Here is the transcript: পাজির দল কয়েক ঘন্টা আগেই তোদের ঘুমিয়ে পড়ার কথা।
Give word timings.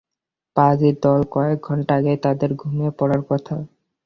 পাজির 0.55 0.95
দল 1.03 1.21
কয়েক 1.33 1.59
ঘন্টা 1.67 1.93
আগেই 1.97 2.17
তোদের 2.23 2.51
ঘুমিয়ে 2.61 2.91
পড়ার 2.99 3.21
কথা। 3.29 3.55